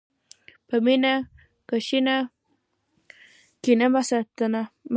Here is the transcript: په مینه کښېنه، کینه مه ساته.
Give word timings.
په 0.67 0.75
مینه 0.85 1.13
کښېنه، 1.69 2.17
کینه 3.63 3.87
مه 3.93 4.01
ساته. 4.09 4.59